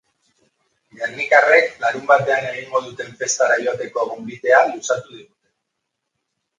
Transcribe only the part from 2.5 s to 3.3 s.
egingo duten